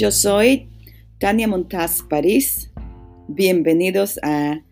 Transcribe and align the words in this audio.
Yo 0.00 0.10
soy 0.10 0.70
Tania 1.18 1.46
Montaz 1.46 2.02
París. 2.02 2.72
Bienvenidos 3.28 4.18
a 4.22 4.62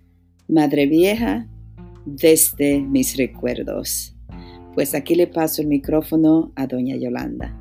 Madre 0.49 0.87
Vieja 0.87 1.47
desde 2.07 2.81
mis 2.81 3.15
recuerdos. 3.15 4.17
Pues 4.73 4.95
aquí 4.95 5.15
le 5.17 5.27
paso 5.27 5.61
el 5.61 5.69
micrófono 5.69 6.51
a 6.57 6.67
doña 6.67 6.97
Yolanda. 6.97 7.55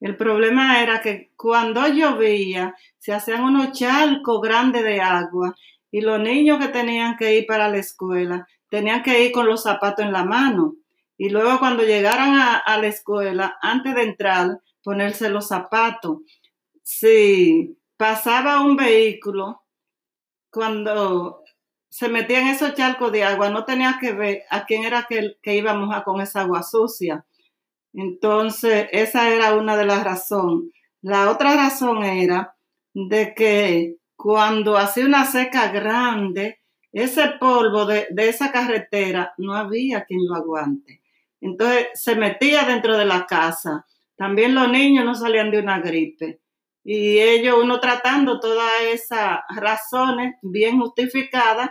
El 0.00 0.16
problema 0.16 0.82
era 0.82 1.02
que 1.02 1.32
cuando 1.36 1.86
llovía 1.88 2.74
se 2.96 3.12
hacían 3.12 3.44
unos 3.44 3.72
charcos 3.72 4.40
grandes 4.40 4.82
de 4.82 5.02
agua 5.02 5.54
y 5.90 6.00
los 6.00 6.18
niños 6.20 6.58
que 6.58 6.68
tenían 6.68 7.18
que 7.18 7.36
ir 7.36 7.44
para 7.46 7.68
la 7.68 7.76
escuela 7.76 8.46
tenían 8.70 9.02
que 9.02 9.26
ir 9.26 9.32
con 9.32 9.46
los 9.46 9.62
zapatos 9.62 10.06
en 10.06 10.12
la 10.12 10.24
mano. 10.24 10.76
Y 11.18 11.30
luego 11.30 11.58
cuando 11.58 11.82
llegaran 11.82 12.34
a, 12.34 12.78
la 12.78 12.86
escuela, 12.86 13.56
antes 13.62 13.94
de 13.94 14.02
entrar, 14.02 14.60
ponerse 14.82 15.30
los 15.30 15.48
zapatos. 15.48 16.18
Si 16.82 17.78
pasaba 17.96 18.60
un 18.60 18.76
vehículo, 18.76 19.62
cuando 20.50 21.42
se 21.88 22.08
metían 22.08 22.48
esos 22.48 22.74
charcos 22.74 23.12
de 23.12 23.24
agua, 23.24 23.48
no 23.48 23.64
tenía 23.64 23.98
que 24.00 24.12
ver 24.12 24.42
a 24.50 24.66
quién 24.66 24.84
era 24.84 25.06
que, 25.08 25.36
que 25.42 25.56
iba 25.56 25.72
a 25.72 26.04
con 26.04 26.20
esa 26.20 26.42
agua 26.42 26.62
sucia. 26.62 27.24
Entonces, 27.94 28.88
esa 28.92 29.30
era 29.30 29.54
una 29.54 29.76
de 29.76 29.86
las 29.86 30.04
razones. 30.04 30.70
La 31.00 31.30
otra 31.30 31.56
razón 31.56 32.04
era 32.04 32.56
de 32.92 33.34
que 33.34 33.96
cuando 34.16 34.76
hacía 34.76 35.06
una 35.06 35.24
seca 35.24 35.68
grande, 35.68 36.60
ese 36.92 37.28
polvo 37.38 37.84
de, 37.86 38.08
esa 38.16 38.50
carretera 38.50 39.34
no 39.36 39.54
había 39.54 40.04
quien 40.04 40.26
lo 40.26 40.34
aguante. 40.34 41.02
Entonces 41.40 41.88
se 41.94 42.14
metía 42.16 42.64
dentro 42.64 42.96
de 42.96 43.04
la 43.04 43.26
casa. 43.26 43.86
También 44.16 44.54
los 44.54 44.70
niños 44.70 45.04
no 45.04 45.14
salían 45.14 45.50
de 45.50 45.60
una 45.60 45.80
gripe. 45.80 46.40
Y 46.84 47.18
ellos, 47.18 47.56
uno 47.62 47.80
tratando 47.80 48.38
todas 48.38 48.70
esas 48.92 49.40
razones 49.56 50.36
bien 50.40 50.78
justificadas. 50.78 51.70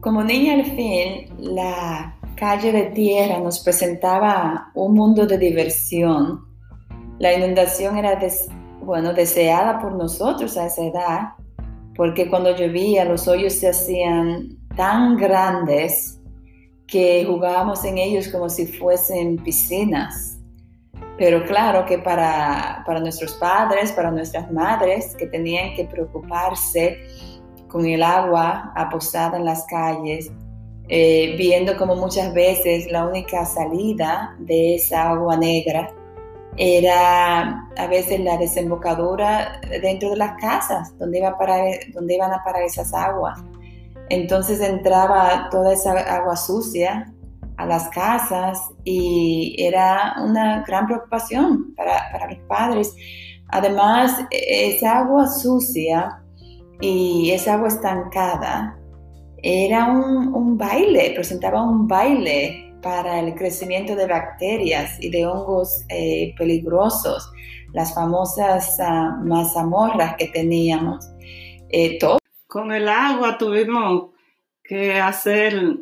Como 0.00 0.22
niña 0.24 0.54
al 0.54 0.64
fin, 0.64 1.34
la 1.38 2.16
calle 2.36 2.72
de 2.72 2.84
tierra 2.90 3.38
nos 3.38 3.60
presentaba 3.60 4.70
un 4.74 4.94
mundo 4.94 5.26
de 5.26 5.38
diversión. 5.38 6.44
La 7.18 7.34
inundación 7.34 7.96
era 7.96 8.18
bueno, 8.80 9.12
deseada 9.12 9.78
por 9.80 9.94
nosotros 9.94 10.56
a 10.56 10.66
esa 10.66 10.84
edad, 10.84 11.20
porque 11.94 12.28
cuando 12.28 12.56
llovía 12.56 13.04
los 13.04 13.28
hoyos 13.28 13.52
se 13.52 13.68
hacían 13.68 14.58
tan 14.76 15.16
grandes 15.16 16.20
que 16.86 17.24
jugábamos 17.26 17.84
en 17.84 17.98
ellos 17.98 18.28
como 18.28 18.48
si 18.48 18.66
fuesen 18.66 19.36
piscinas. 19.36 20.38
Pero 21.16 21.44
claro 21.44 21.84
que 21.86 21.98
para, 21.98 22.82
para 22.86 23.00
nuestros 23.00 23.32
padres, 23.34 23.92
para 23.92 24.10
nuestras 24.10 24.50
madres, 24.50 25.14
que 25.16 25.26
tenían 25.26 25.74
que 25.74 25.84
preocuparse 25.84 26.98
con 27.68 27.86
el 27.86 28.02
agua 28.02 28.72
apostada 28.76 29.38
en 29.38 29.44
las 29.44 29.64
calles, 29.66 30.30
eh, 30.88 31.34
viendo 31.38 31.76
como 31.76 31.96
muchas 31.96 32.34
veces 32.34 32.90
la 32.90 33.06
única 33.06 33.46
salida 33.46 34.36
de 34.38 34.74
esa 34.74 35.10
agua 35.10 35.36
negra 35.36 35.88
era 36.56 37.66
a 37.78 37.86
veces 37.86 38.20
la 38.20 38.36
desembocadura 38.36 39.60
dentro 39.80 40.10
de 40.10 40.16
las 40.16 40.38
casas 40.38 40.96
donde, 40.98 41.18
iba 41.18 41.38
para, 41.38 41.56
donde 41.94 42.14
iban 42.14 42.32
a 42.32 42.42
parar 42.44 42.62
esas 42.62 42.92
aguas. 42.92 43.42
Entonces 44.08 44.60
entraba 44.60 45.48
toda 45.50 45.72
esa 45.72 45.92
agua 45.92 46.36
sucia 46.36 47.12
a 47.56 47.66
las 47.66 47.88
casas 47.90 48.58
y 48.84 49.56
era 49.58 50.14
una 50.22 50.64
gran 50.66 50.86
preocupación 50.86 51.74
para, 51.74 52.10
para 52.12 52.30
los 52.30 52.38
padres. 52.48 52.94
Además, 53.48 54.18
esa 54.30 55.00
agua 55.00 55.28
sucia 55.28 56.22
y 56.80 57.30
esa 57.30 57.54
agua 57.54 57.68
estancada 57.68 58.76
era 59.42 59.86
un, 59.86 60.56
baile, 60.56 61.12
presentaba 61.14 61.62
un 61.62 61.86
baile 61.86 62.74
para 62.80 63.20
el 63.20 63.34
crecimiento 63.34 63.94
de 63.96 64.06
bacterias 64.06 64.96
y 65.00 65.10
de 65.10 65.26
hongos 65.26 65.84
eh, 65.88 66.34
peligrosos, 66.36 67.30
las 67.72 67.94
famosas 67.94 68.78
uh, 68.78 69.24
mazamorras 69.26 70.14
que 70.16 70.26
teníamos. 70.28 71.08
Eh, 71.70 71.98
Con 72.52 72.70
el 72.70 72.86
agua 72.86 73.38
tuvimos 73.38 74.10
que 74.62 75.00
hacer 75.00 75.78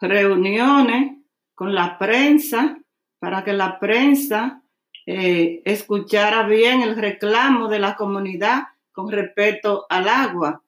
reuniones 0.00 1.18
con 1.54 1.74
la 1.74 1.98
prensa 1.98 2.78
para 3.18 3.44
que 3.44 3.52
la 3.52 3.78
prensa 3.78 4.62
eh, 5.04 5.60
escuchara 5.66 6.46
bien 6.46 6.80
el 6.80 6.96
reclamo 6.96 7.68
de 7.68 7.80
la 7.80 7.96
comunidad 7.96 8.62
con 8.92 9.12
respecto 9.12 9.84
al 9.90 10.08
agua. 10.08 10.62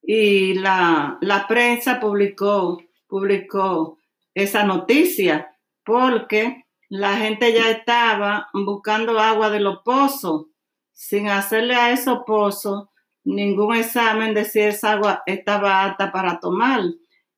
Y 0.00 0.54
la, 0.54 1.18
la 1.20 1.48
prensa 1.48 1.98
publicó, 1.98 2.80
publicó 3.08 3.98
esa 4.34 4.62
noticia, 4.62 5.52
porque 5.84 6.64
la 6.88 7.16
gente 7.16 7.52
ya 7.52 7.72
estaba 7.72 8.50
buscando 8.52 9.18
agua 9.18 9.50
de 9.50 9.58
los 9.58 9.78
pozos, 9.78 10.46
sin 10.92 11.28
hacerle 11.28 11.74
a 11.74 11.90
esos 11.90 12.20
pozos 12.24 12.86
ningún 13.26 13.76
examen 13.76 14.32
de 14.34 14.44
si 14.44 14.60
esa 14.60 14.92
agua 14.92 15.22
estaba 15.26 15.84
apta 15.84 16.12
para 16.12 16.38
tomar. 16.38 16.82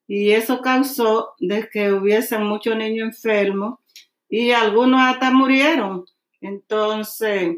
Y 0.07 0.31
eso 0.31 0.61
causó 0.61 1.35
de 1.39 1.69
que 1.69 1.93
hubiesen 1.93 2.45
muchos 2.45 2.77
niños 2.77 3.09
enfermos 3.09 3.81
y 4.29 4.53
algunos 4.53 5.01
hasta 5.01 5.31
murieron. 5.31 6.05
Entonces, 6.41 7.57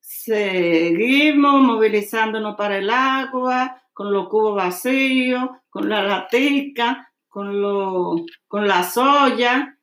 seguimos 0.00 1.62
movilizándonos 1.62 2.56
para 2.56 2.78
el 2.78 2.90
agua, 2.90 3.80
con 3.92 4.12
los 4.12 4.28
cubos 4.28 4.56
vacíos, 4.56 5.48
con 5.68 5.88
la 5.88 6.02
latica, 6.02 7.12
con, 7.28 7.60
lo, 7.60 8.16
con 8.48 8.66
la 8.66 8.82
soya 8.82 9.78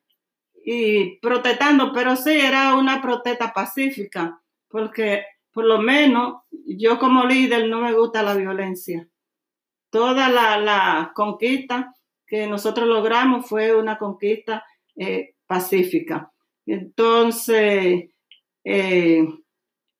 y 0.64 1.18
protestando, 1.18 1.92
pero 1.92 2.16
sí 2.16 2.32
era 2.32 2.74
una 2.74 3.00
protesta 3.00 3.52
pacífica, 3.52 4.40
porque 4.68 5.24
por 5.58 5.66
lo 5.66 5.80
menos 5.80 6.42
yo 6.52 7.00
como 7.00 7.24
líder 7.24 7.66
no 7.66 7.80
me 7.80 7.92
gusta 7.92 8.22
la 8.22 8.36
violencia. 8.36 9.08
Toda 9.90 10.28
la, 10.28 11.10
conquista 11.16 11.96
que 12.24 12.46
nosotros 12.46 12.86
logramos 12.86 13.48
fue 13.48 13.74
una 13.74 13.98
conquista 13.98 14.64
eh, 14.94 15.34
pacífica. 15.48 16.30
Entonces, 16.64 18.08
eh, 18.62 19.26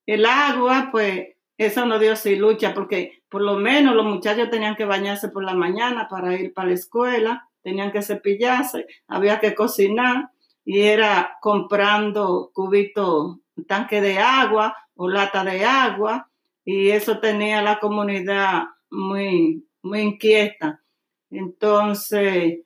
el 0.06 0.26
agua, 0.26 0.90
pues 0.92 1.26
eso 1.56 1.86
no 1.86 1.98
dio 1.98 2.14
sin 2.14 2.38
lucha, 2.38 2.72
porque 2.72 3.24
por 3.28 3.42
lo 3.42 3.58
menos 3.58 3.96
los 3.96 4.06
muchachos 4.06 4.50
tenían 4.50 4.76
que 4.76 4.84
bañarse 4.84 5.28
por 5.28 5.42
la 5.42 5.54
mañana 5.54 6.06
para 6.08 6.36
ir 6.36 6.54
para 6.54 6.68
la 6.68 6.74
escuela, 6.74 7.48
tenían 7.62 7.90
que 7.90 8.02
cepillarse, 8.02 8.86
había 9.08 9.40
que 9.40 9.56
cocinar 9.56 10.30
y 10.68 10.82
era 10.82 11.38
comprando 11.40 12.50
cubitos, 12.52 13.38
tanque 13.66 14.02
de 14.02 14.18
agua 14.18 14.76
o 14.96 15.08
lata 15.08 15.42
de 15.42 15.64
agua 15.64 16.30
y 16.62 16.90
eso 16.90 17.20
tenía 17.20 17.62
la 17.62 17.80
comunidad 17.80 18.64
muy, 18.90 19.66
muy 19.82 20.00
inquieta. 20.00 20.82
Entonces, 21.30 22.58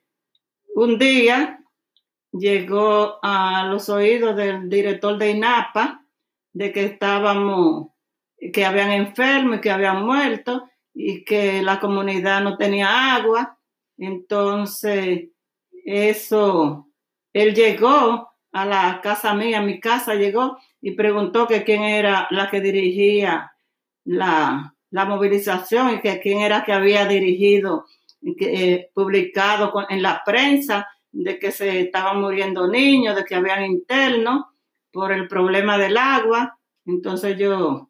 un 0.75 0.99
día 0.99 1.63
llegó 2.33 3.19
a 3.23 3.67
los 3.67 3.87
oídos 3.87 4.35
del 4.35 4.67
director 4.67 5.17
de 5.17 5.29
INAPA 5.29 6.05
de 6.51 6.73
que 6.73 6.83
estábamos 6.83 7.91
que 8.51 8.65
habían 8.65 8.91
enfermos 8.91 9.59
y 9.59 9.61
que 9.61 9.71
habían 9.71 10.05
muerto 10.05 10.69
y 10.93 11.23
que 11.23 11.61
la 11.61 11.79
comunidad 11.79 12.41
no 12.43 12.57
tenía 12.57 13.15
agua. 13.15 13.57
Entonces, 13.97 15.29
eso, 15.85 16.89
él 17.33 17.53
llegó 17.53 18.29
a 18.51 18.65
la 18.65 19.01
casa 19.01 19.33
mía, 19.33 19.59
a 19.59 19.63
mi 19.63 19.79
casa 19.79 20.15
llegó 20.15 20.57
y 20.79 20.91
preguntó 20.91 21.47
que 21.47 21.63
quién 21.63 21.83
era 21.83 22.27
la 22.29 22.49
que 22.49 22.61
dirigía 22.61 23.51
la, 24.05 24.75
movilización 24.91 25.95
y 25.95 26.01
que 26.01 26.19
quién 26.19 26.39
era 26.39 26.63
que 26.63 26.71
había 26.71 27.07
dirigido, 27.07 27.85
que, 28.37 28.73
eh, 28.73 28.91
publicado 28.93 29.73
en 29.89 30.03
la 30.03 30.21
prensa 30.23 30.87
de 31.11 31.39
que 31.39 31.51
se 31.51 31.81
estaban 31.81 32.21
muriendo 32.21 32.67
niños, 32.67 33.15
de 33.15 33.25
que 33.25 33.35
habían 33.35 33.65
internos 33.65 34.45
por 34.91 35.11
el 35.11 35.27
problema 35.27 35.79
del 35.79 35.97
agua. 35.97 36.59
Entonces 36.85 37.37
yo 37.37 37.89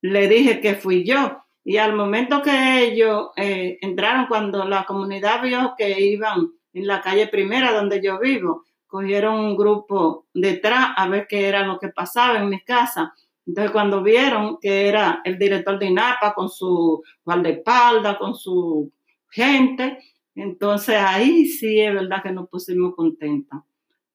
le 0.00 0.28
dije 0.28 0.60
que 0.60 0.74
fui 0.74 1.04
yo. 1.04 1.42
Y 1.64 1.76
al 1.76 1.94
momento 1.94 2.40
que 2.40 2.84
ellos 2.84 3.28
eh, 3.36 3.76
entraron, 3.82 4.26
cuando 4.26 4.64
la 4.64 4.84
comunidad 4.84 5.42
vio 5.42 5.74
que 5.76 6.00
iban 6.00 6.52
en 6.72 6.86
la 6.86 7.02
calle 7.02 7.26
primera 7.26 7.72
donde 7.72 8.00
yo 8.00 8.18
vivo, 8.18 8.64
cogieron 8.88 9.38
un 9.38 9.56
grupo 9.56 10.26
detrás 10.34 10.88
a 10.96 11.06
ver 11.08 11.26
qué 11.28 11.46
era 11.46 11.64
lo 11.64 11.78
que 11.78 11.88
pasaba 11.88 12.38
en 12.38 12.48
mi 12.48 12.60
casa. 12.62 13.14
Entonces 13.46 13.70
cuando 13.70 14.02
vieron 14.02 14.58
que 14.60 14.88
era 14.88 15.20
el 15.24 15.38
director 15.38 15.78
de 15.78 15.86
INAPA 15.86 16.34
con 16.34 16.48
su 16.48 17.02
guardaespaldas, 17.24 18.18
con 18.18 18.34
su 18.34 18.92
gente, 19.30 19.98
Entonces 20.34 20.96
ahí 20.96 21.46
sí 21.46 21.80
es 21.80 21.92
verdad 21.92 22.22
que 22.22 22.30
nos 22.30 22.48
pusimos 22.48 22.94
contentos, 22.94 23.60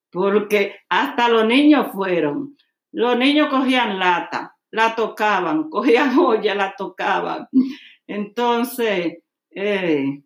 porque 0.10 0.76
hasta 0.90 1.28
los 1.30 1.46
niños 1.46 1.92
fueron. 1.94 2.56
Los 2.92 3.18
niños 3.18 3.50
cogían 3.50 4.00
lata, 4.00 4.56
la 4.72 4.96
tocaban, 4.96 5.70
cogían 5.70 6.18
olla, 6.18 6.56
la 6.56 6.76
tocaban. 6.76 7.48
Entonces, 8.08 9.18
eh, 9.52 10.22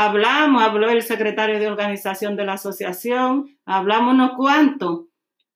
hablamos, 0.00 0.62
habló 0.62 0.88
el 0.88 1.02
secretario 1.02 1.58
de 1.58 1.68
organización 1.68 2.34
de 2.34 2.46
la 2.46 2.54
asociación, 2.54 3.58
hablamos 3.66 4.14
unos 4.14 4.32
cuantos, 4.34 5.08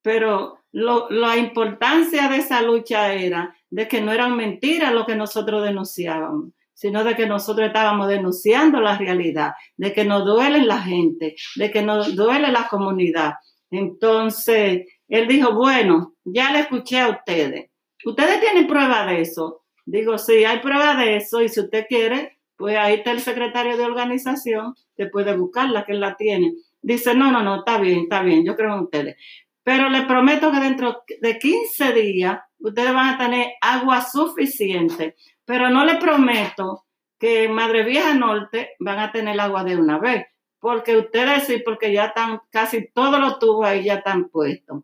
pero 0.02 0.58
la 0.70 1.36
importancia 1.38 2.28
de 2.28 2.36
esa 2.36 2.60
lucha 2.60 3.14
era 3.14 3.56
de 3.70 3.88
que 3.88 4.02
no 4.02 4.12
eran 4.12 4.36
mentiras 4.36 4.92
lo 4.92 5.06
que 5.06 5.16
nosotros 5.16 5.62
denunciábamos, 5.62 6.52
sino 6.74 7.04
de 7.04 7.16
que 7.16 7.26
nosotros 7.26 7.68
estábamos 7.68 8.06
denunciando 8.08 8.82
la 8.82 8.98
realidad, 8.98 9.52
de 9.78 9.94
que 9.94 10.04
nos 10.04 10.26
duele 10.26 10.62
la 10.62 10.82
gente, 10.82 11.36
de 11.56 11.70
que 11.70 11.80
nos 11.80 12.14
duele 12.14 12.52
la 12.52 12.68
comunidad. 12.68 13.34
Entonces, 13.70 14.86
él 15.08 15.26
dijo, 15.26 15.54
bueno, 15.54 16.16
ya 16.22 16.52
le 16.52 16.60
escuché 16.60 17.00
a 17.00 17.08
ustedes. 17.08 17.70
¿Ustedes 18.04 18.40
tienen 18.40 18.66
prueba 18.66 19.06
de 19.06 19.22
eso? 19.22 19.62
Digo, 19.86 20.18
sí, 20.18 20.44
hay 20.44 20.58
prueba 20.58 20.96
de 20.96 21.16
eso 21.16 21.40
y 21.40 21.48
si 21.48 21.60
usted 21.60 21.86
quiere, 21.88 22.34
pues 22.56 22.76
ahí 22.76 22.94
está 22.94 23.10
el 23.10 23.20
secretario 23.20 23.76
de 23.76 23.84
organización 23.84 24.74
que 24.96 25.06
puede 25.06 25.36
buscarla, 25.36 25.84
que 25.84 25.92
él 25.92 26.00
la 26.00 26.16
tiene. 26.16 26.54
Dice, 26.82 27.14
no, 27.14 27.30
no, 27.30 27.42
no, 27.42 27.60
está 27.60 27.78
bien, 27.78 28.00
está 28.00 28.22
bien, 28.22 28.44
yo 28.44 28.56
creo 28.56 28.74
en 28.74 28.80
ustedes. 28.80 29.16
Pero 29.62 29.88
les 29.88 30.04
prometo 30.04 30.52
que 30.52 30.60
dentro 30.60 31.02
de 31.20 31.38
15 31.38 31.92
días 31.92 32.40
ustedes 32.58 32.92
van 32.92 33.14
a 33.14 33.18
tener 33.18 33.52
agua 33.60 34.02
suficiente. 34.02 35.16
Pero 35.44 35.70
no 35.70 35.84
les 35.84 35.96
prometo 35.96 36.84
que 37.18 37.48
Madre 37.48 37.84
Vieja 37.84 38.14
Norte 38.14 38.72
van 38.78 38.98
a 38.98 39.10
tener 39.10 39.40
agua 39.40 39.64
de 39.64 39.76
una 39.76 39.98
vez. 39.98 40.26
Porque 40.58 40.96
ustedes 40.96 41.44
sí, 41.44 41.62
porque 41.64 41.92
ya 41.92 42.06
están 42.06 42.40
casi 42.50 42.88
todos 42.92 43.18
los 43.18 43.38
tubos 43.38 43.66
ahí 43.66 43.84
ya 43.84 43.94
están 43.94 44.28
puestos. 44.28 44.82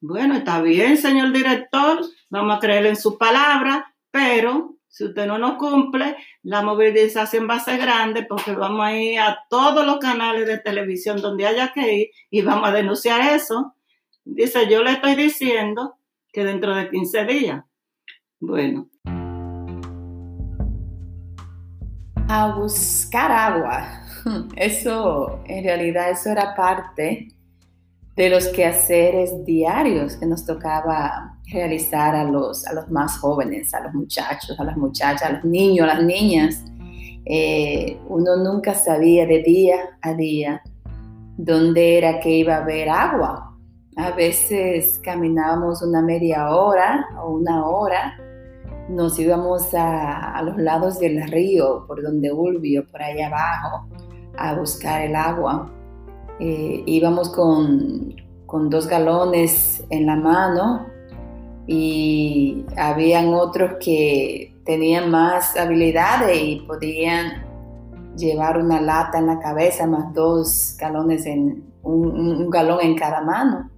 Bueno, 0.00 0.34
está 0.34 0.60
bien, 0.60 0.98
señor 0.98 1.32
director, 1.32 2.00
vamos 2.28 2.56
a 2.56 2.60
creer 2.60 2.84
en 2.84 2.96
su 2.96 3.16
palabra, 3.16 3.94
pero 4.10 4.76
si 4.94 5.06
usted 5.06 5.26
no 5.26 5.38
nos 5.38 5.54
cumple, 5.54 6.16
la 6.44 6.62
movilización 6.62 7.48
va 7.50 7.56
a 7.56 7.60
ser 7.60 7.80
grande 7.80 8.24
porque 8.28 8.52
vamos 8.52 8.86
a 8.86 8.96
ir 8.96 9.18
a 9.18 9.40
todos 9.50 9.84
los 9.84 9.98
canales 9.98 10.46
de 10.46 10.58
televisión 10.58 11.20
donde 11.20 11.48
haya 11.48 11.72
que 11.72 11.94
ir 11.94 12.06
y 12.30 12.42
vamos 12.42 12.68
a 12.68 12.72
denunciar 12.72 13.34
eso. 13.34 13.74
Dice, 14.24 14.70
yo 14.70 14.84
le 14.84 14.92
estoy 14.92 15.16
diciendo 15.16 15.96
que 16.32 16.44
dentro 16.44 16.76
de 16.76 16.90
15 16.90 17.24
días. 17.24 17.64
Bueno. 18.38 18.88
A 22.28 22.54
buscar 22.56 23.32
agua. 23.32 24.00
Eso, 24.56 25.42
en 25.46 25.64
realidad, 25.64 26.10
eso 26.10 26.30
era 26.30 26.54
parte 26.54 27.34
de 28.16 28.30
los 28.30 28.46
quehaceres 28.48 29.44
diarios 29.44 30.16
que 30.16 30.26
nos 30.26 30.46
tocaba 30.46 31.36
realizar 31.50 32.14
a 32.14 32.24
los, 32.24 32.66
a 32.66 32.72
los 32.72 32.88
más 32.90 33.18
jóvenes, 33.18 33.74
a 33.74 33.80
los 33.80 33.94
muchachos, 33.94 34.58
a 34.58 34.64
las 34.64 34.76
muchachas, 34.76 35.22
a 35.22 35.32
los 35.32 35.44
niños, 35.44 35.88
a 35.88 35.94
las 35.94 36.04
niñas. 36.04 36.64
Eh, 37.26 37.98
uno 38.08 38.36
nunca 38.36 38.74
sabía 38.74 39.26
de 39.26 39.42
día 39.42 39.76
a 40.02 40.14
día 40.14 40.62
dónde 41.36 41.98
era 41.98 42.20
que 42.20 42.30
iba 42.30 42.56
a 42.56 42.62
haber 42.62 42.88
agua. 42.88 43.56
A 43.96 44.10
veces 44.12 45.00
caminábamos 45.02 45.82
una 45.82 46.02
media 46.02 46.50
hora 46.50 47.06
o 47.20 47.32
una 47.32 47.66
hora, 47.66 48.16
nos 48.88 49.18
íbamos 49.18 49.72
a, 49.74 50.36
a 50.36 50.42
los 50.42 50.56
lados 50.58 50.98
del 51.00 51.22
río, 51.30 51.84
por 51.86 52.02
donde 52.02 52.32
Ulvio, 52.32 52.86
por 52.90 53.02
ahí 53.02 53.20
abajo, 53.22 53.88
a 54.36 54.54
buscar 54.54 55.02
el 55.02 55.16
agua 55.16 55.72
eh, 56.40 56.82
íbamos 56.86 57.30
con, 57.30 58.16
dos 58.70 58.86
galones 58.86 59.82
en 59.90 60.06
la 60.06 60.14
mano 60.14 60.86
y 61.66 62.64
habían 62.76 63.34
otros 63.34 63.72
que 63.80 64.54
tenían 64.64 65.10
más 65.10 65.56
habilidades 65.56 66.40
y 66.40 66.60
podían 66.60 67.42
llevar 68.16 68.58
una 68.58 68.80
lata 68.80 69.18
en 69.18 69.26
la 69.26 69.40
cabeza 69.40 69.88
más 69.88 70.14
dos 70.14 70.76
galones 70.78 71.26
en 71.26 71.64
un, 71.82 72.48
galón 72.48 72.78
en 72.82 72.94
cada 72.96 73.22
mano. 73.22 73.70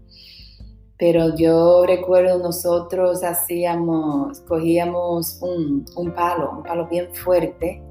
Pero 0.99 1.35
yo 1.35 1.87
recuerdo 1.87 2.39
nosotros 2.39 3.25
hacíamos, 3.25 4.41
cogíamos 4.41 5.39
un, 5.41 5.87
un 5.97 6.13
palo, 6.13 6.51
un 6.59 6.63
palo 6.65 6.87
bien 6.87 7.15
fuerte 7.15 7.83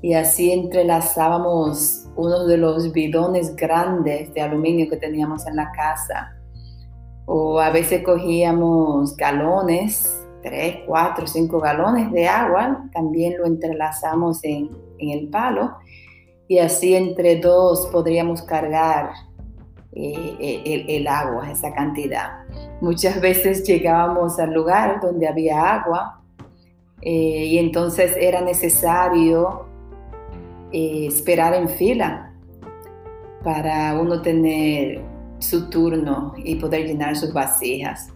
y 0.00 0.14
así 0.14 0.52
entrelazábamos 0.52 2.08
uno 2.16 2.46
de 2.46 2.56
los 2.56 2.92
bidones 2.92 3.54
grandes 3.56 4.32
de 4.32 4.40
aluminio 4.40 4.88
que 4.88 4.96
teníamos 4.96 5.46
en 5.46 5.56
la 5.56 5.70
casa. 5.72 6.36
O 7.26 7.60
a 7.60 7.70
veces 7.70 8.02
cogíamos 8.02 9.16
galones, 9.16 10.18
tres, 10.42 10.78
cuatro, 10.86 11.26
cinco 11.26 11.60
galones 11.60 12.10
de 12.12 12.26
agua, 12.26 12.88
también 12.92 13.38
lo 13.38 13.46
entrelazamos 13.46 14.42
en, 14.44 14.70
el 14.98 15.28
palo 15.28 15.76
y 16.48 16.58
así 16.58 16.94
entre 16.94 17.36
dos 17.36 17.86
podríamos 17.92 18.42
cargar 18.42 19.10
eh, 19.92 20.36
eh, 20.40 20.84
el, 20.88 21.06
agua, 21.06 21.50
esa 21.52 21.72
cantidad. 21.72 22.30
Muchas 22.80 23.20
veces 23.20 23.62
llegábamos 23.62 24.40
al 24.40 24.52
lugar 24.52 25.00
donde 25.00 25.28
había 25.28 25.74
agua 25.74 26.20
eh, 27.00 27.44
y 27.44 27.58
entonces 27.58 28.16
era 28.18 28.40
necesario 28.40 29.67
eh, 30.72 31.06
esperar 31.06 31.54
en 31.54 31.68
fila 31.68 32.32
para 33.42 33.98
uno 33.98 34.20
tener 34.20 35.02
su 35.38 35.70
turno 35.70 36.34
y 36.36 36.56
poder 36.56 36.86
llenar 36.86 37.16
sus 37.16 37.32
vasijas. 37.32 38.08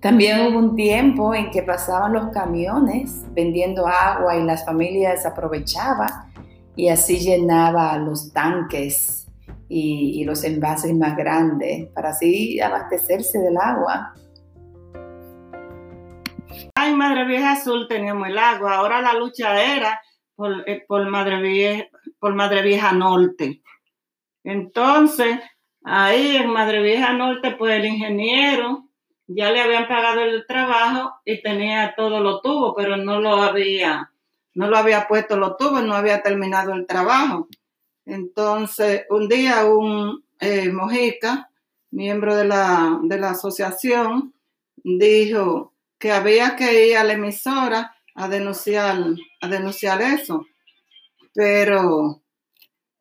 También 0.00 0.46
hubo 0.46 0.58
un 0.58 0.76
tiempo 0.76 1.34
en 1.34 1.50
que 1.50 1.62
pasaban 1.62 2.12
los 2.12 2.28
camiones 2.28 3.22
vendiendo 3.32 3.86
agua 3.86 4.36
y 4.36 4.42
las 4.42 4.64
familias 4.64 5.24
aprovechaban 5.24 6.10
y 6.76 6.88
así 6.88 7.18
llenaba 7.18 7.96
los 7.98 8.32
tanques 8.32 9.26
y, 9.68 10.20
y, 10.20 10.24
los 10.24 10.44
envases 10.44 10.94
más 10.94 11.16
grandes 11.16 11.88
para 11.94 12.10
así 12.10 12.60
abastecerse 12.60 13.38
del 13.38 13.56
agua. 13.56 14.12
Ay, 16.74 16.94
Madre 16.94 17.24
Vieja 17.24 17.52
Azul 17.52 17.86
teníamos 17.88 18.28
el 18.28 18.38
agua, 18.38 18.74
ahora 18.74 19.00
la 19.00 19.14
lucha 19.14 19.62
era 19.62 20.00
por, 20.36 20.68
eh, 20.68 20.84
por, 20.86 21.08
Madre 21.08 21.40
Vieja, 21.40 21.88
por 22.18 22.34
Madre 22.34 22.62
Vieja 22.62 22.92
Norte. 22.92 23.62
Entonces, 24.42 25.38
ahí 25.82 26.36
en 26.36 26.50
Madre 26.50 26.82
Vieja 26.82 27.12
Norte, 27.12 27.52
pues 27.52 27.74
el 27.78 27.86
ingeniero 27.86 28.88
ya 29.26 29.50
le 29.50 29.60
habían 29.60 29.88
pagado 29.88 30.20
el 30.20 30.46
trabajo 30.46 31.14
y 31.24 31.40
tenía 31.40 31.94
todos 31.96 32.22
los 32.22 32.42
tubos, 32.42 32.74
pero 32.76 32.96
no 32.96 33.20
lo 33.20 33.42
había, 33.42 34.12
no 34.54 34.68
lo 34.68 34.76
había 34.76 35.08
puesto 35.08 35.36
los 35.36 35.56
tubos, 35.56 35.82
no 35.82 35.94
había 35.94 36.22
terminado 36.22 36.74
el 36.74 36.86
trabajo. 36.86 37.48
Entonces, 38.04 39.04
un 39.08 39.28
día 39.28 39.64
un 39.64 40.24
eh, 40.40 40.70
Mojica, 40.70 41.50
miembro 41.90 42.36
de 42.36 42.44
la, 42.44 42.98
de 43.02 43.18
la 43.18 43.30
asociación, 43.30 44.34
dijo 44.76 45.72
que 45.98 46.12
había 46.12 46.56
que 46.56 46.88
ir 46.88 46.96
a 46.96 47.04
la 47.04 47.14
emisora 47.14 47.96
a 48.14 48.28
denunciar, 48.28 48.98
a 49.40 49.48
denunciar 49.48 50.02
eso. 50.02 50.46
Pero 51.34 52.22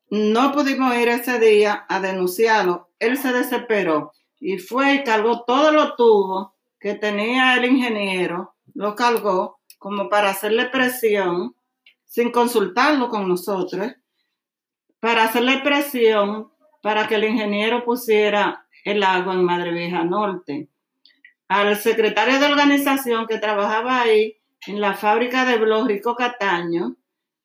no 0.09 0.51
pudimos 0.51 0.95
ir 0.95 1.09
ese 1.09 1.39
día 1.39 1.85
a 1.87 1.99
denunciarlo. 1.99 2.89
Él 2.99 3.17
se 3.17 3.31
desesperó 3.31 4.13
y 4.39 4.57
fue 4.57 4.95
y 4.95 5.03
cargó 5.03 5.43
todos 5.45 5.73
los 5.73 5.95
tubos 5.95 6.49
que 6.79 6.95
tenía 6.95 7.55
el 7.55 7.65
ingeniero, 7.65 8.55
lo 8.73 8.95
cargó 8.95 9.59
como 9.79 10.09
para 10.09 10.29
hacerle 10.29 10.65
presión, 10.65 11.55
sin 12.05 12.31
consultarlo 12.31 13.09
con 13.09 13.27
nosotros, 13.27 13.93
para 14.99 15.23
hacerle 15.23 15.59
presión 15.59 16.51
para 16.81 17.07
que 17.07 17.15
el 17.15 17.23
ingeniero 17.23 17.85
pusiera 17.85 18.67
el 18.83 19.01
agua 19.01 19.33
en 19.33 19.45
Madre 19.45 19.71
Vieja 19.71 20.03
Norte. 20.03 20.67
Al 21.47 21.77
secretario 21.77 22.39
de 22.39 22.45
organización 22.45 23.27
que 23.27 23.37
trabajaba 23.37 24.01
ahí, 24.01 24.37
en 24.67 24.81
la 24.81 24.93
fábrica 24.93 25.45
de 25.45 25.57
Blos 25.57 25.87
Rico 25.87 26.15
Cataño, 26.15 26.95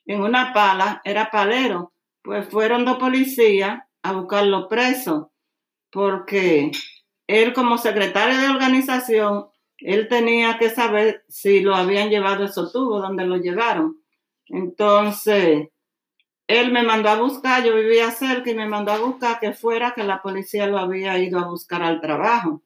en 0.07 0.23
una 0.23 0.53
pala, 0.53 1.03
era 1.05 1.31
palero, 1.31 1.93
pues 2.23 2.49
fueron 2.49 2.85
dos 2.85 2.99
policías 2.99 3.83
a 4.03 4.13
buscarlo 4.13 4.69
preso, 4.69 5.33
porque 5.91 6.71
él 7.27 7.53
como 7.53 7.79
secretario 7.79 8.39
de 8.39 8.49
organización, 8.49 9.49
él 9.79 10.09
tenía 10.09 10.59
que 10.59 10.71
saber 10.71 11.25
si 11.29 11.61
lo 11.61 11.75
habían 11.75 12.11
llevado 12.11 12.45
esos 12.45 12.73
tubos, 12.73 13.03
donde 13.03 13.27
lo 13.27 13.37
llevaron. 13.37 14.03
Entonces, 14.47 15.69
él 16.47 16.73
me 16.73 16.83
mandó 16.83 17.11
a 17.11 17.21
buscar, 17.21 17.63
yo 17.63 17.75
vivía 17.77 18.11
cerca 18.11 18.51
y 18.51 18.55
me 18.55 18.67
mandó 18.67 18.93
a 18.93 18.99
buscar 18.99 19.39
que 19.39 19.53
fuera 19.53 19.93
que 19.95 20.03
la 20.03 20.23
policía 20.23 20.67
lo 20.67 20.79
había 20.79 21.19
ido 21.19 21.39
a 21.39 21.49
buscar 21.49 21.83
al 21.83 22.01
trabajo. 22.01 22.63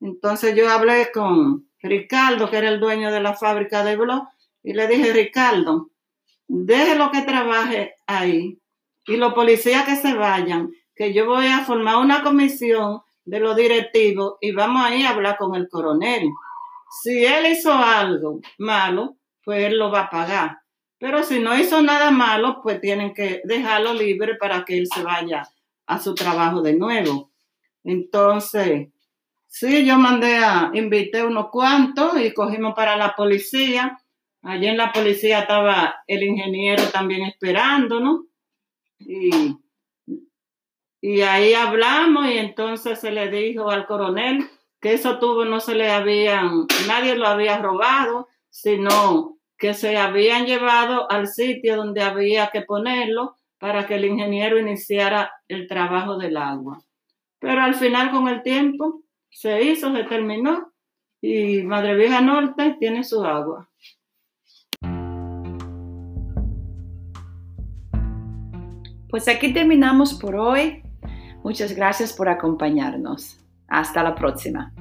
Entonces 0.00 0.56
yo 0.56 0.68
hablé 0.68 1.12
con, 1.12 1.68
Ricardo, 1.82 2.48
que 2.48 2.58
era 2.58 2.68
el 2.68 2.80
dueño 2.80 3.10
de 3.10 3.20
la 3.20 3.34
fábrica 3.34 3.84
de 3.84 3.96
blog, 3.96 4.28
y 4.62 4.72
le 4.72 4.86
dije, 4.86 5.12
Ricardo, 5.12 5.90
déjelo 6.46 7.10
que 7.10 7.22
trabaje 7.22 7.94
ahí, 8.06 8.58
y 9.06 9.16
los 9.16 9.34
policías 9.34 9.84
que 9.84 9.96
se 9.96 10.14
vayan, 10.14 10.70
que 10.94 11.12
yo 11.12 11.26
voy 11.26 11.46
a 11.46 11.64
formar 11.64 11.96
una 11.96 12.22
comisión 12.22 13.00
de 13.24 13.40
los 13.40 13.56
directivos 13.56 14.34
y 14.40 14.52
vamos 14.52 14.84
a 14.84 14.94
ir 14.94 15.06
a 15.06 15.10
hablar 15.10 15.36
con 15.36 15.54
el 15.54 15.68
coronel. 15.68 16.28
Si 17.02 17.24
él 17.24 17.46
hizo 17.46 17.72
algo 17.72 18.40
malo, 18.58 19.16
pues 19.44 19.64
él 19.64 19.78
lo 19.78 19.90
va 19.90 20.02
a 20.02 20.10
pagar. 20.10 20.58
Pero 20.98 21.22
si 21.24 21.40
no 21.40 21.58
hizo 21.58 21.82
nada 21.82 22.10
malo, 22.10 22.60
pues 22.62 22.80
tienen 22.80 23.12
que 23.12 23.40
dejarlo 23.44 23.92
libre 23.92 24.36
para 24.36 24.64
que 24.64 24.78
él 24.78 24.86
se 24.86 25.02
vaya 25.02 25.48
a 25.86 25.98
su 25.98 26.14
trabajo 26.14 26.62
de 26.62 26.74
nuevo. 26.74 27.30
Entonces, 27.82 28.88
sí, 29.52 29.84
yo 29.84 29.98
mandé 29.98 30.38
a, 30.38 30.70
invité 30.72 31.22
unos 31.22 31.50
cuantos 31.50 32.18
y 32.18 32.32
cogimos 32.32 32.74
para 32.74 32.96
la 32.96 33.14
policía. 33.14 34.00
Allí 34.42 34.66
en 34.66 34.78
la 34.78 34.92
policía 34.92 35.40
estaba 35.40 36.02
el 36.06 36.22
ingeniero 36.22 36.84
también 36.90 37.22
esperándonos. 37.22 38.22
Y, 38.98 39.58
y 41.02 41.20
ahí 41.20 41.52
hablamos 41.52 42.28
y 42.28 42.38
entonces 42.38 42.98
se 42.98 43.12
le 43.12 43.30
dijo 43.30 43.70
al 43.70 43.86
coronel 43.86 44.48
que 44.80 44.94
eso 44.94 45.18
tuvo, 45.18 45.44
no 45.44 45.60
se 45.60 45.74
le 45.74 45.90
habían, 45.90 46.66
nadie 46.88 47.14
lo 47.14 47.26
había 47.26 47.58
robado, 47.58 48.28
sino 48.48 49.36
que 49.58 49.74
se 49.74 49.96
habían 49.96 50.46
llevado 50.46 51.10
al 51.10 51.28
sitio 51.28 51.76
donde 51.76 52.02
había 52.02 52.48
que 52.48 52.62
ponerlo 52.62 53.36
para 53.58 53.86
que 53.86 53.96
el 53.96 54.06
ingeniero 54.06 54.58
iniciara 54.58 55.32
el 55.46 55.68
trabajo 55.68 56.16
del 56.16 56.36
agua. 56.36 56.82
Pero 57.38 57.60
al 57.60 57.74
final 57.74 58.10
con 58.10 58.28
el 58.28 58.42
tiempo 58.42 59.02
se 59.32 59.62
hizo, 59.62 59.92
se 59.92 60.04
terminó 60.04 60.72
y 61.20 61.62
Madre 61.62 61.96
Vieja 61.96 62.20
Norte 62.20 62.76
tiene 62.78 63.02
su 63.02 63.24
agua. 63.24 63.68
Pues 69.08 69.28
aquí 69.28 69.52
terminamos 69.52 70.14
por 70.14 70.36
hoy. 70.36 70.82
Muchas 71.42 71.74
gracias 71.74 72.12
por 72.12 72.28
acompañarnos. 72.28 73.38
Hasta 73.68 74.02
la 74.02 74.14
próxima. 74.14 74.72